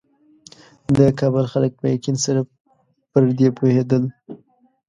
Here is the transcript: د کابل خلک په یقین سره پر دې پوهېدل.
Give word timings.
د 0.97 0.99
کابل 1.19 1.45
خلک 1.53 1.71
په 1.79 1.85
یقین 1.95 2.15
سره 2.25 2.41
پر 3.11 3.23
دې 3.37 3.49
پوهېدل. 3.57 4.03